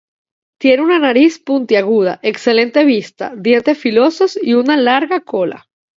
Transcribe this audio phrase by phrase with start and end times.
[0.59, 5.69] Tienen una nariz puntiaguda, excelente vista, dientes filosos, y una larga cola.